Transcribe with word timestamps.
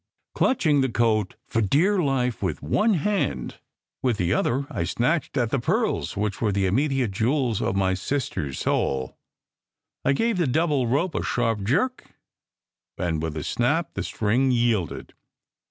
Clutching 0.33 0.81
the 0.81 0.89
coat 0.89 1.35
for 1.47 1.61
dear 1.61 1.99
life 1.99 2.41
with 2.41 2.63
one 2.63 2.95
hand, 2.95 3.59
with 4.01 4.17
the 4.17 4.33
other 4.33 4.65
I 4.71 4.83
snatched 4.83 5.37
at 5.37 5.51
the 5.51 5.59
pearls 5.59 6.17
which 6.17 6.41
were 6.41 6.51
the 6.51 6.65
"immediate 6.65 7.11
jewels" 7.11 7.61
of 7.61 7.75
my 7.75 7.93
sister 7.93 8.47
s 8.47 8.57
soul. 8.61 9.15
I 10.03 10.13
gave 10.13 10.39
the 10.39 10.47
double 10.47 10.87
rope 10.87 11.13
a 11.13 11.21
sharp 11.23 11.61
jerk, 11.65 12.15
and 12.97 13.21
with 13.21 13.37
a 13.37 13.43
snap 13.43 13.93
the 13.93 14.01
string 14.01 14.49
yielded. 14.49 15.13